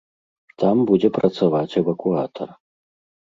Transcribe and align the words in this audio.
Там 0.61 0.75
будзе 0.91 1.09
працаваць 1.17 1.77
эвакуатар. 1.81 2.49